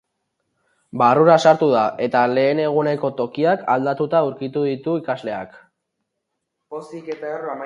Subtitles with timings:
[1.01, 5.61] Barrura sartu da, eta lehen eguneko tokiak aldatuta aurkitu ditu ikasleak.